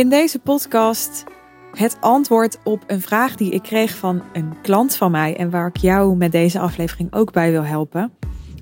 [0.00, 1.24] In deze podcast
[1.72, 5.66] het antwoord op een vraag die ik kreeg van een klant van mij en waar
[5.66, 8.12] ik jou met deze aflevering ook bij wil helpen.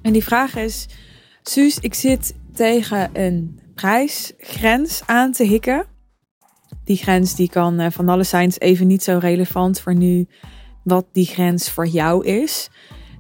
[0.03, 0.87] En die vraag is:
[1.43, 5.87] Suus, ik zit tegen een prijsgrens aan te hikken.
[6.85, 10.27] Die grens die kan eh, van alle zijn even niet zo relevant voor nu
[10.84, 12.70] wat die grens voor jou is.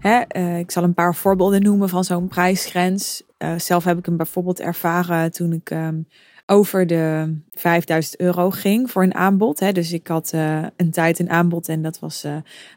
[0.02, 3.22] Uh, ik zal een paar voorbeelden noemen van zo'n prijsgrens.
[3.38, 6.06] Uh, zelf heb ik hem bijvoorbeeld ervaren toen ik um,
[6.50, 9.60] over de 5000 euro ging voor een aanbod.
[9.60, 9.72] Hè.
[9.72, 12.24] Dus ik had uh, een tijd een aanbod en dat was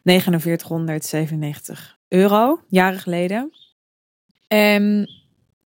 [0.03, 3.51] 4997 euro, jaren geleden.
[4.47, 5.09] En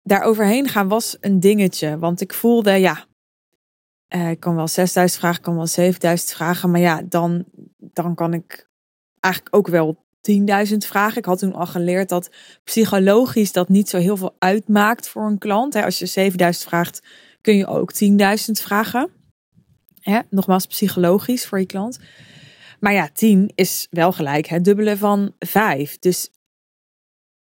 [0.03, 3.05] daar overheen gaan was een dingetje, want ik voelde, ja,
[4.29, 7.45] ik kan wel 6000 vragen, kan wel 7000 vragen, maar ja, dan,
[7.77, 8.69] dan kan ik
[9.19, 11.17] eigenlijk ook wel 10.000 vragen.
[11.17, 12.29] Ik had toen al geleerd dat
[12.63, 15.75] psychologisch dat niet zo heel veel uitmaakt voor een klant.
[15.75, 17.01] Als je 7.000 vraagt,
[17.45, 19.09] kun je ook 10.000 vragen.
[19.99, 20.19] Hè?
[20.29, 21.99] Nogmaals, psychologisch voor je klant.
[22.79, 25.99] Maar ja, 10 is wel gelijk het dubbele van 5.
[25.99, 26.29] Dus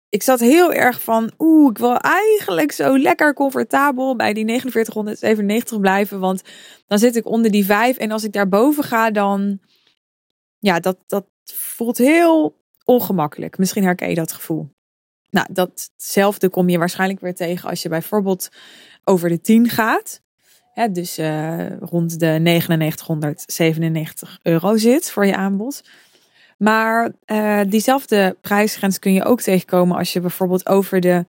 [0.10, 5.80] ik zat heel erg van, oeh, ik wil eigenlijk zo lekker comfortabel bij die 4997
[5.80, 6.20] blijven.
[6.20, 6.42] Want
[6.88, 7.98] dan zit ik onder die 5.
[7.98, 9.60] En als ik daarboven ga, dan,
[10.60, 13.58] ja, dat, dat voelt heel ongemakkelijk.
[13.58, 14.70] Misschien herken je dat gevoel.
[15.34, 18.50] Nou, datzelfde kom je waarschijnlijk weer tegen als je bijvoorbeeld
[19.04, 20.22] over de 10 gaat.
[20.92, 25.82] Dus uh, rond de 9997 euro zit voor je aanbod.
[26.58, 31.26] Maar uh, diezelfde prijsgrens kun je ook tegenkomen als je bijvoorbeeld over de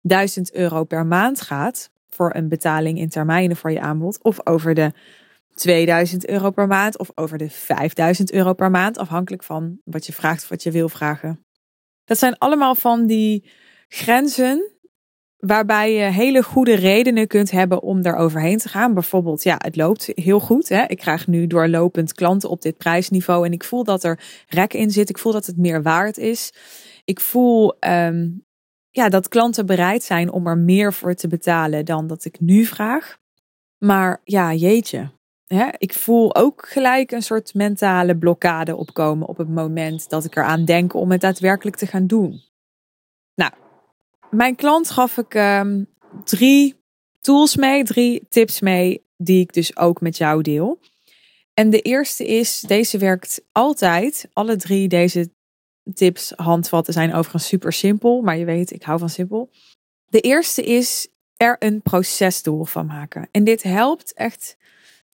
[0.00, 4.22] 1000 euro per maand gaat voor een betaling in termijnen voor je aanbod.
[4.22, 4.92] Of over de
[5.54, 10.12] 2000 euro per maand of over de 5000 euro per maand, afhankelijk van wat je
[10.12, 11.45] vraagt of wat je wil vragen.
[12.06, 13.50] Dat zijn allemaal van die
[13.88, 14.70] grenzen
[15.36, 18.94] waarbij je hele goede redenen kunt hebben om er overheen te gaan.
[18.94, 20.68] Bijvoorbeeld, ja, het loopt heel goed.
[20.68, 20.84] Hè?
[20.86, 24.90] Ik krijg nu doorlopend klanten op dit prijsniveau en ik voel dat er rek in
[24.90, 25.08] zit.
[25.08, 26.52] Ik voel dat het meer waard is.
[27.04, 28.44] Ik voel um,
[28.90, 32.64] ja, dat klanten bereid zijn om er meer voor te betalen dan dat ik nu
[32.64, 33.16] vraag.
[33.78, 35.10] Maar ja, jeetje,
[35.78, 40.64] ik voel ook gelijk een soort mentale blokkade opkomen op het moment dat ik eraan
[40.64, 42.42] denk om het daadwerkelijk te gaan doen.
[43.34, 43.52] Nou,
[44.30, 45.86] mijn klant gaf ik um,
[46.24, 46.76] drie
[47.20, 50.78] tools mee, drie tips mee, die ik dus ook met jou deel.
[51.54, 54.28] En de eerste is, deze werkt altijd.
[54.32, 55.30] Alle drie deze
[55.94, 59.50] tips, handvatten zijn overigens super simpel, maar je weet, ik hou van simpel.
[60.06, 63.28] De eerste is er een procesdoel van maken.
[63.30, 64.56] En dit helpt echt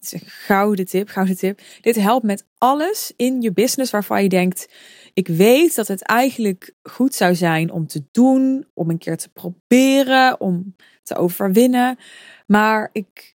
[0.03, 1.61] is een gouden tip, gouden tip.
[1.81, 4.69] Dit helpt met alles in je business waarvan je denkt,
[5.15, 9.29] ik weet dat het eigenlijk goed zou zijn om te doen, om een keer te
[9.29, 11.99] proberen, om te overwinnen.
[12.47, 13.37] Maar ik,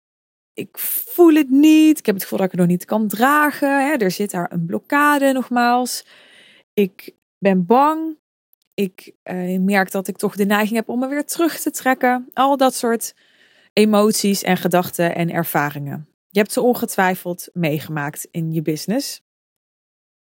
[0.53, 1.99] ik voel het niet.
[1.99, 3.87] Ik heb het gevoel dat ik het nog niet kan dragen.
[3.87, 3.93] Hè.
[3.93, 6.05] Er zit daar een blokkade nogmaals.
[6.73, 8.17] Ik ben bang.
[8.73, 12.29] Ik eh, merk dat ik toch de neiging heb om me weer terug te trekken.
[12.33, 13.13] Al dat soort
[13.73, 16.14] emoties en gedachten en ervaringen.
[16.35, 19.23] Je hebt ze ongetwijfeld meegemaakt in je business.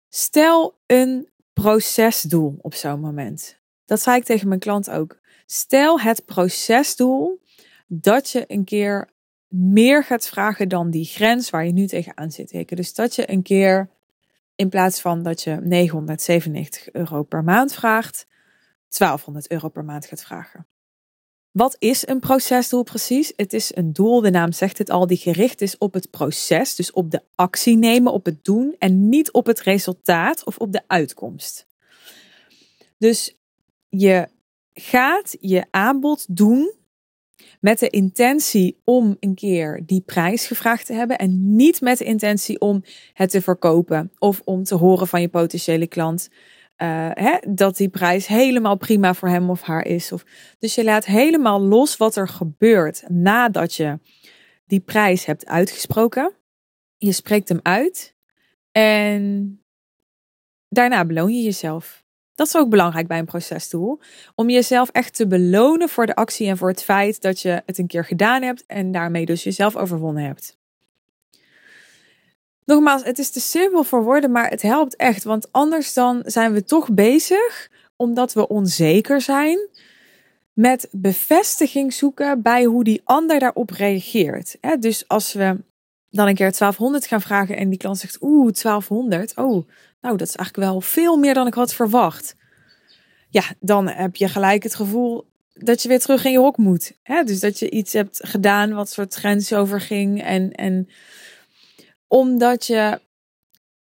[0.08, 3.60] Stel een procesdoel op zo'n moment.
[3.84, 5.20] Dat zei ik tegen mijn klant ook.
[5.46, 7.40] Stel het procesdoel
[7.86, 9.10] dat je een keer
[9.48, 12.76] meer gaat vragen dan die grens waar je nu tegenaan zit hikken.
[12.76, 13.90] Dus dat je een keer
[14.54, 18.26] in plaats van dat je 997 euro per maand vraagt,
[18.88, 20.66] 1200 euro per maand gaat vragen.
[21.52, 23.32] Wat is een procesdoel precies?
[23.36, 26.74] Het is een doel, de naam zegt het al, die gericht is op het proces,
[26.74, 30.72] dus op de actie nemen, op het doen en niet op het resultaat of op
[30.72, 31.66] de uitkomst.
[32.98, 33.36] Dus
[33.88, 34.28] je
[34.72, 36.72] gaat je aanbod doen
[37.60, 42.04] met de intentie om een keer die prijs gevraagd te hebben en niet met de
[42.04, 46.28] intentie om het te verkopen of om te horen van je potentiële klant
[46.82, 50.12] uh, hè, dat die prijs helemaal prima voor hem of haar is.
[50.12, 50.24] Of,
[50.58, 53.98] dus je laat helemaal los wat er gebeurt nadat je
[54.66, 56.32] die prijs hebt uitgesproken.
[56.96, 58.14] Je spreekt hem uit
[58.72, 59.56] en
[60.68, 62.04] daarna beloon je jezelf.
[62.34, 64.00] Dat is ook belangrijk bij een procesdoel.
[64.34, 67.78] Om jezelf echt te belonen voor de actie en voor het feit dat je het
[67.78, 70.60] een keer gedaan hebt en daarmee dus jezelf overwonnen hebt.
[72.64, 75.24] Nogmaals, het is te simpel voor woorden, maar het helpt echt.
[75.24, 79.68] Want anders dan zijn we toch bezig, omdat we onzeker zijn,
[80.52, 84.56] met bevestiging zoeken bij hoe die ander daarop reageert.
[84.78, 85.56] Dus als we
[86.10, 89.68] dan een keer 1200 gaan vragen en die klant zegt, oeh, 1200, oh,
[90.00, 92.36] nou, dat is eigenlijk wel veel meer dan ik had verwacht.
[93.28, 96.92] Ja, dan heb je gelijk het gevoel dat je weer terug in je hok moet.
[97.24, 100.52] Dus dat je iets hebt gedaan wat soort grens overging en...
[100.52, 100.88] en
[102.12, 103.00] Omdat je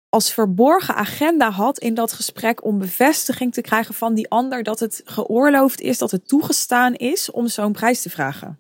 [0.10, 4.80] als verborgen agenda had in dat gesprek om bevestiging te krijgen van die ander dat
[4.80, 8.60] het geoorloofd is, dat het toegestaan is om zo'n prijs te vragen.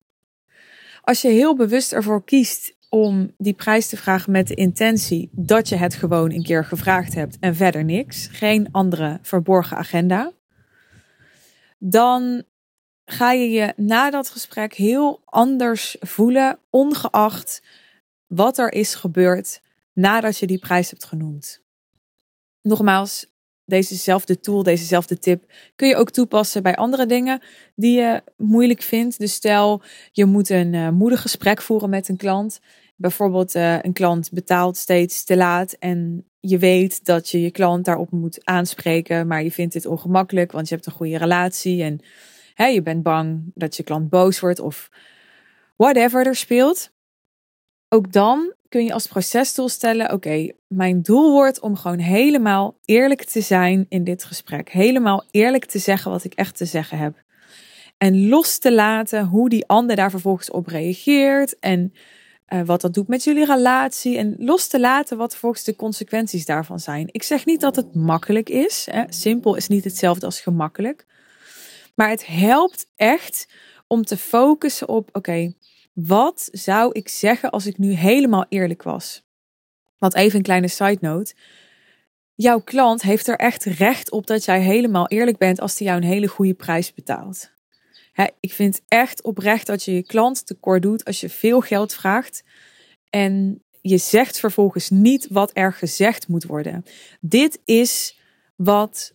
[1.01, 5.69] Als je heel bewust ervoor kiest om die prijs te vragen met de intentie dat
[5.69, 10.31] je het gewoon een keer gevraagd hebt en verder niks, geen andere verborgen agenda,
[11.77, 12.43] dan
[13.05, 17.61] ga je je na dat gesprek heel anders voelen, ongeacht
[18.27, 19.61] wat er is gebeurd
[19.93, 21.61] nadat je die prijs hebt genoemd.
[22.61, 23.25] Nogmaals,
[23.65, 27.41] dezezelfde tool, dezezelfde tip kun je ook toepassen bij andere dingen
[27.75, 29.19] die je moeilijk vindt.
[29.19, 29.81] Dus stel,
[30.11, 32.59] je moet een uh, moedig gesprek voeren met een klant.
[32.95, 37.85] Bijvoorbeeld, uh, een klant betaalt steeds te laat en je weet dat je je klant
[37.85, 41.99] daarop moet aanspreken, maar je vindt dit ongemakkelijk, want je hebt een goede relatie en
[42.53, 44.89] hè, je bent bang dat je klant boos wordt of
[45.75, 46.91] whatever er speelt.
[47.97, 53.23] Ook dan kun je als procesdoel stellen: oké, mijn doel wordt om gewoon helemaal eerlijk
[53.23, 54.69] te zijn in dit gesprek.
[54.69, 57.23] Helemaal eerlijk te zeggen wat ik echt te zeggen heb.
[57.97, 61.59] En los te laten hoe die ander daar vervolgens op reageert.
[61.59, 61.93] En
[62.53, 64.17] uh, wat dat doet met jullie relatie.
[64.17, 67.07] En los te laten wat volgens de consequenties daarvan zijn.
[67.11, 68.87] Ik zeg niet dat het makkelijk is.
[68.91, 69.03] Hè.
[69.09, 71.05] Simpel is niet hetzelfde als gemakkelijk.
[71.95, 73.47] Maar het helpt echt
[73.87, 75.53] om te focussen op: oké,
[76.05, 79.23] wat zou ik zeggen als ik nu helemaal eerlijk was?
[79.97, 81.33] Want even een kleine side note.
[82.35, 86.01] Jouw klant heeft er echt recht op dat jij helemaal eerlijk bent als hij jou
[86.01, 87.51] een hele goede prijs betaalt.
[88.39, 92.43] ik vind echt oprecht dat je je klant tekort doet als je veel geld vraagt
[93.09, 96.85] en je zegt vervolgens niet wat er gezegd moet worden.
[97.19, 98.19] Dit is
[98.55, 99.13] wat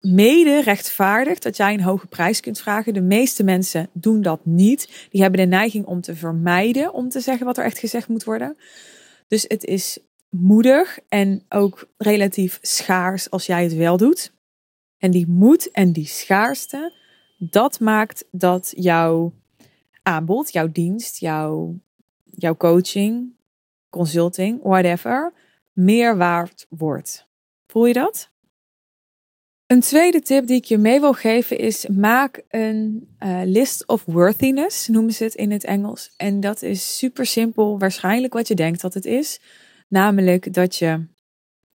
[0.00, 2.94] mede rechtvaardigt dat jij een hoge prijs kunt vragen.
[2.94, 5.08] De meeste mensen doen dat niet.
[5.10, 8.24] Die hebben de neiging om te vermijden om te zeggen wat er echt gezegd moet
[8.24, 8.56] worden.
[9.28, 9.98] Dus het is
[10.28, 14.32] moedig en ook relatief schaars als jij het wel doet.
[14.98, 16.92] En die moed en die schaarste,
[17.38, 19.32] dat maakt dat jouw
[20.02, 21.78] aanbod, jouw dienst, jouw,
[22.24, 23.36] jouw coaching,
[23.90, 25.32] consulting, whatever,
[25.72, 27.28] meer waard wordt.
[27.66, 28.30] Voel je dat?
[29.68, 34.04] Een tweede tip die ik je mee wil geven is: maak een uh, list of
[34.04, 36.12] worthiness, noemen ze het in het Engels.
[36.16, 39.40] En dat is super simpel, waarschijnlijk wat je denkt dat het is.
[39.88, 41.06] Namelijk dat je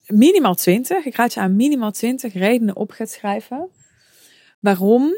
[0.06, 3.70] minimaal 20, ik raad je aan minimaal 20 redenen op gaat schrijven.
[4.60, 5.16] Waarom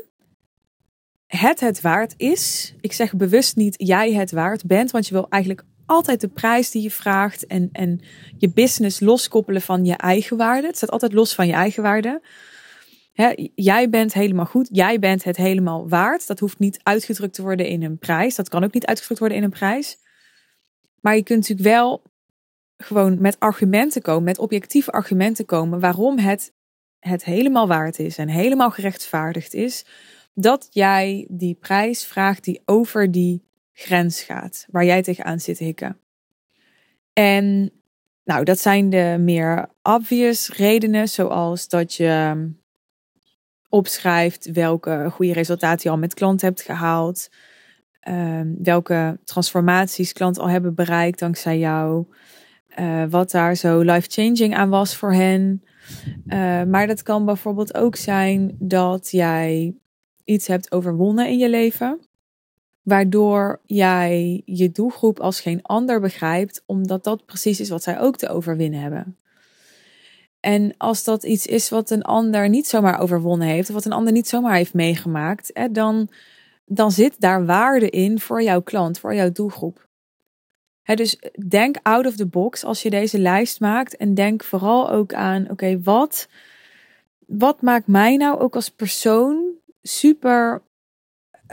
[1.27, 2.73] het het waard is.
[2.81, 6.71] Ik zeg bewust niet jij het waard bent, want je wil eigenlijk altijd de prijs
[6.71, 8.01] die je vraagt en, en
[8.37, 10.67] je business loskoppelen van je eigen waarde.
[10.67, 12.21] Het staat altijd los van je eigen waarde
[13.56, 16.27] jij bent helemaal goed, jij bent het helemaal waard.
[16.27, 18.36] Dat hoeft niet uitgedrukt te worden in een prijs.
[18.36, 19.98] Dat kan ook niet uitgedrukt worden in een prijs.
[21.01, 22.04] Maar je kunt natuurlijk wel
[22.77, 26.54] gewoon met argumenten komen, met objectieve argumenten komen waarom het
[27.00, 29.86] het helemaal waard is en helemaal gerechtvaardigd is
[30.33, 33.44] dat jij die prijs vraagt die over die
[33.74, 36.00] grens gaat, waar jij tegenaan zit hikken.
[37.13, 37.71] En
[38.24, 42.51] nou, dat zijn de meer obvious redenen, zoals dat je
[43.73, 47.29] opschrijft welke goede resultaten je al met klanten hebt gehaald.
[47.99, 52.05] Ehm, welke transformaties klanten al hebben bereikt dankzij jou.
[52.79, 55.63] Uh, wat daar zo life-changing aan was voor hen.
[56.27, 59.75] Uh, maar dat kan bijvoorbeeld ook zijn dat jij
[60.24, 62.00] iets hebt overwonnen in je leven.
[62.81, 68.17] Waardoor jij je doelgroep als geen ander begrijpt, omdat dat precies is wat zij ook
[68.17, 69.17] te overwinnen hebben.
[70.43, 73.91] En als dat iets is wat een ander niet zomaar overwonnen heeft, of wat een
[73.91, 76.09] ander niet zomaar heeft meegemaakt, hè, dan,
[76.65, 79.88] dan zit daar waarde in voor jouw klant, voor jouw doelgroep.
[80.81, 84.89] Hè, dus denk out of the box als je deze lijst maakt en denk vooral
[84.89, 86.27] ook aan, oké, wat,
[87.25, 90.62] wat maakt mij nou ook als persoon super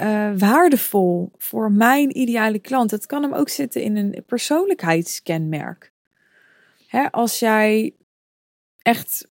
[0.00, 2.90] uh, waardevol voor mijn ideale klant?
[2.90, 5.92] Het kan hem ook zitten in een persoonlijkheidskenmerk.
[6.86, 7.94] Hè, als jij
[8.82, 9.30] echt,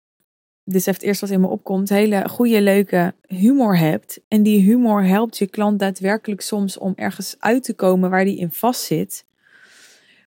[0.63, 4.19] dit is het eerst wat in me opkomt, hele goede, leuke humor hebt.
[4.27, 8.38] En die humor helpt je klant daadwerkelijk soms om ergens uit te komen waar die
[8.38, 9.25] in vast zit.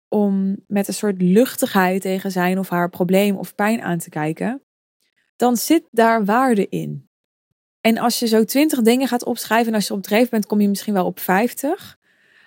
[0.08, 4.62] Om met een soort luchtigheid tegen zijn of haar probleem of pijn aan te kijken.
[5.36, 7.08] Dan zit daar waarde in.
[7.80, 10.60] En als je zo twintig dingen gaat opschrijven en als je op dreef bent, kom
[10.60, 11.98] je misschien wel op 50.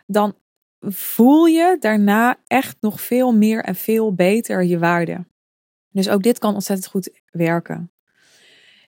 [0.05, 0.35] Dan
[0.79, 5.25] voel je daarna echt nog veel meer en veel beter je waarde.
[5.93, 7.91] Dus ook dit kan ontzettend goed werken.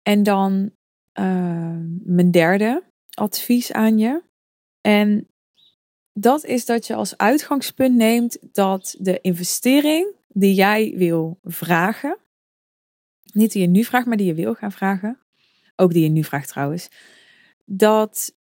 [0.03, 0.72] En dan
[1.20, 4.24] uh, mijn derde advies aan je.
[4.82, 5.27] En
[6.13, 12.18] dat is dat je als uitgangspunt neemt dat de investering die jij wil vragen,
[13.34, 15.20] niet die je nu vraagt, maar die je wil gaan vragen,
[15.75, 16.88] ook die je nu vraagt trouwens,
[17.65, 18.36] dat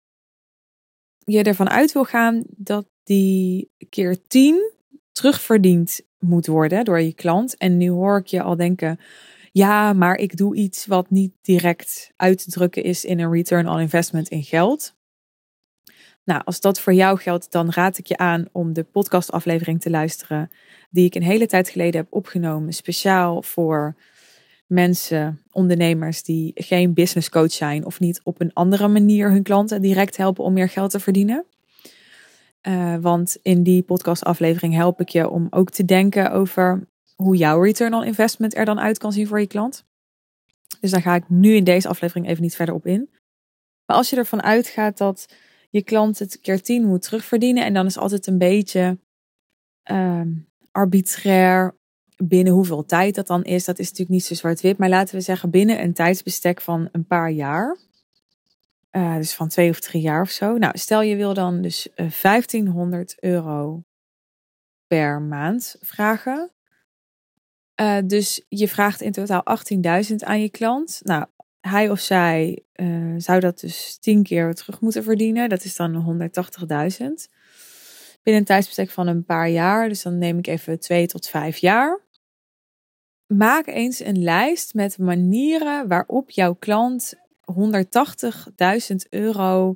[1.18, 4.72] je ervan uit wil gaan dat die keer 10
[5.12, 7.58] terugverdiend moet worden door je klant.
[7.58, 9.00] En nu hoor ik je al denken,
[9.52, 13.70] ja, maar ik doe iets wat niet direct uit te drukken is in een return
[13.70, 14.94] on investment in geld.
[16.24, 19.90] Nou, als dat voor jou geldt, dan raad ik je aan om de podcastaflevering te
[19.90, 20.52] luisteren
[20.90, 23.96] die ik een hele tijd geleden heb opgenomen, speciaal voor
[24.68, 29.82] mensen, ondernemers die geen business coach zijn of niet op een andere manier hun klanten
[29.82, 31.46] direct helpen om meer geld te verdienen.
[32.68, 37.62] Uh, want in die podcastaflevering help ik je om ook te denken over hoe jouw
[37.62, 39.86] return on investment er dan uit kan zien voor je klant.
[40.80, 43.10] Dus daar ga ik nu in deze aflevering even niet verder op in.
[43.86, 45.26] Maar als je ervan uitgaat dat
[45.70, 49.00] je klant het keer 10 moet terugverdienen en dan is altijd een beetje
[49.92, 50.22] uh,
[50.72, 51.76] arbitrair
[52.18, 53.66] binnen hoeveel tijd dat dan is.
[53.66, 57.06] Dat is natuurlijk niet zo zwart-wit, maar laten we zeggen binnen een tijdsbestek van een
[57.06, 57.78] paar jaar.
[58.96, 60.58] Uh, dus van twee of drie jaar of zo.
[60.58, 63.84] Nou, stel je wil dan dus 1500 eh, euro
[64.88, 66.52] per maand vragen.
[67.82, 69.44] Uh, dus je vraagt in totaal
[70.10, 71.00] 18.000 aan je klant.
[71.04, 71.26] Nou,
[71.62, 72.64] hij of zij
[73.18, 75.50] zou dat dus 10 keer terug moeten verdienen.
[75.50, 77.08] Dat is dan 180.000.
[78.24, 79.90] Binnen een tijdsbestek van een paar jaar.
[79.90, 82.02] Dus dan neem ik even twee tot vijf jaar.
[83.28, 87.14] Maak eens een lijst met manieren waarop jouw klant
[87.54, 89.76] 180.000 euro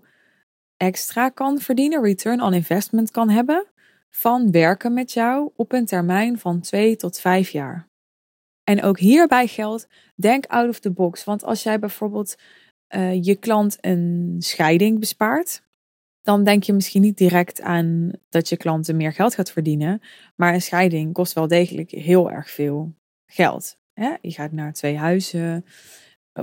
[0.77, 3.65] extra kan verdienen, return on investment kan hebben,
[4.09, 7.87] van werken met jou op een termijn van 2 tot 5 jaar.
[8.63, 11.23] En ook hierbij geldt, denk out of the box.
[11.23, 12.35] Want als jij bijvoorbeeld
[12.95, 15.61] uh, je klant een scheiding bespaart,
[16.21, 20.01] dan denk je misschien niet direct aan dat je klanten meer geld gaat verdienen.
[20.35, 22.93] Maar een scheiding kost wel degelijk heel erg veel
[23.25, 23.77] geld.
[24.21, 25.71] Je gaat naar twee huizen eh,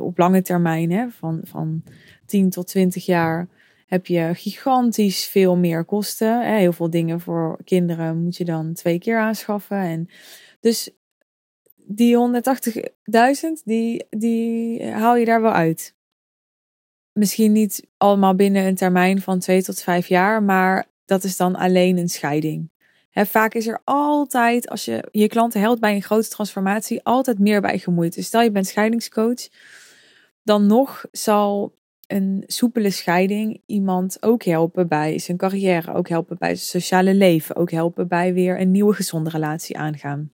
[0.01, 1.09] op lange termijn, hè?
[1.11, 1.83] Van, van
[2.27, 3.49] 10 tot 20 jaar,
[3.87, 6.47] heb je gigantisch veel meer kosten.
[6.47, 6.59] Hè?
[6.59, 9.79] Heel veel dingen voor kinderen moet je dan twee keer aanschaffen.
[9.79, 10.09] En
[10.61, 10.91] dus
[11.77, 15.95] die 180.000, die, die haal je daar wel uit.
[17.13, 21.57] Misschien niet allemaal binnen een termijn van 2 tot 5 jaar, maar dat is dan
[21.57, 22.71] alleen een scheiding
[23.25, 27.61] vaak is er altijd, als je je klanten helpt bij een grote transformatie, altijd meer
[27.61, 28.15] bij gemoeid.
[28.15, 29.49] Dus stel je bent scheidingscoach,
[30.47, 31.75] dan nog zal
[32.07, 37.57] een soepele scheiding iemand ook helpen bij zijn carrière, ook helpen bij zijn sociale leven,
[37.57, 40.33] ook helpen bij weer een nieuwe gezonde relatie aangaan.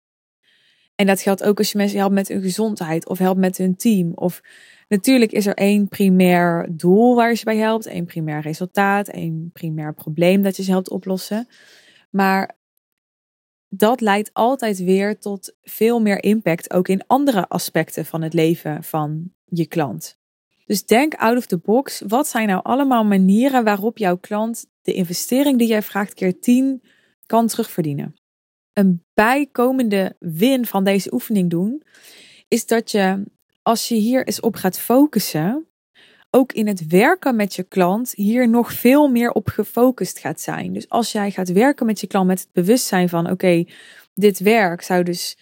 [0.95, 3.77] En dat geldt ook als je mensen helpt met hun gezondheid of helpt met hun
[3.77, 4.13] team.
[4.15, 4.43] Of
[4.89, 9.51] natuurlijk is er één primair doel waar je ze bij helpt, één primair resultaat, één
[9.53, 11.49] primair probleem dat je ze helpt oplossen.
[12.11, 12.59] Maar
[13.69, 18.85] dat leidt altijd weer tot veel meer impact, ook in andere aspecten van het leven
[18.85, 20.19] van je klant.
[20.67, 22.03] Dus denk out of the box.
[22.07, 26.83] Wat zijn nou allemaal manieren waarop jouw klant de investering die jij vraagt keer 10
[27.27, 28.15] kan terugverdienen?
[28.73, 31.83] Een bijkomende win van deze oefening doen
[32.49, 33.25] is dat je
[33.63, 35.67] als je hier eens op gaat focussen,
[36.31, 40.73] ook in het werken met je klant hier nog veel meer op gefocust gaat zijn.
[40.73, 43.65] Dus als jij gaat werken met je klant met het bewustzijn van oké,
[44.15, 45.39] dit werk zou dus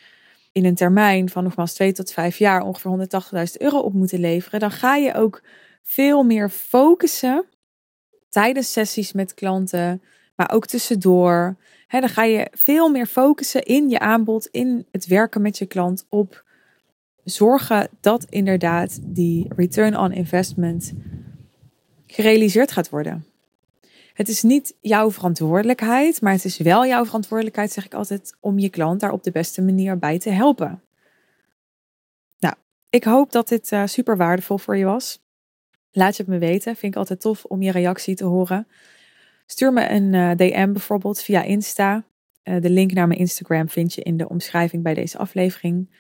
[0.59, 3.09] in een termijn van nogmaals 2 tot 5 jaar ongeveer
[3.47, 5.43] 180.000 euro op moeten leveren, dan ga je ook
[5.83, 7.45] veel meer focussen
[8.29, 10.03] tijdens sessies met klanten,
[10.37, 11.57] maar ook tussendoor.
[11.89, 16.07] dan ga je veel meer focussen in je aanbod, in het werken met je klant
[16.09, 16.45] op
[17.25, 20.93] zorgen dat inderdaad die return on investment
[22.07, 23.25] gerealiseerd gaat worden.
[24.19, 28.59] Het is niet jouw verantwoordelijkheid, maar het is wel jouw verantwoordelijkheid, zeg ik altijd, om
[28.59, 30.83] je klant daar op de beste manier bij te helpen.
[32.39, 32.55] Nou,
[32.91, 35.23] ik hoop dat dit uh, super waardevol voor je was.
[35.91, 36.77] Laat het me weten.
[36.77, 38.67] Vind ik altijd tof om je reactie te horen.
[39.47, 42.05] Stuur me een eh, DM bijvoorbeeld via Insta.
[42.45, 45.91] Uh, de link naar mijn Instagram vind je in de omschrijving bij deze aflevering.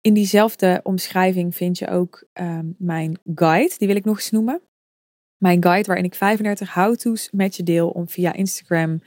[0.00, 4.60] In diezelfde omschrijving vind je ook ehm, mijn guide, die wil ik nog eens noemen.
[5.44, 9.02] Mijn guide waarin ik 35 how-to's met je deel om via Instagram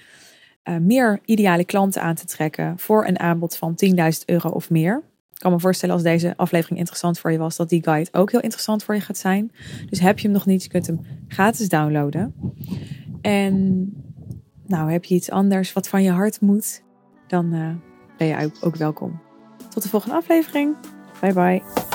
[0.63, 5.03] uh, meer ideale klanten aan te trekken voor een aanbod van 10.000 euro of meer.
[5.33, 8.31] Ik kan me voorstellen als deze aflevering interessant voor je was, dat die guide ook
[8.31, 9.51] heel interessant voor je gaat zijn.
[9.89, 12.33] Dus heb je hem nog niet, je kunt hem gratis downloaden.
[13.21, 13.85] En
[14.65, 16.83] nou, heb je iets anders wat van je hart moet,
[17.27, 17.69] dan uh,
[18.17, 19.21] ben je ook welkom.
[19.69, 20.75] Tot de volgende aflevering.
[21.21, 21.86] Bye bye.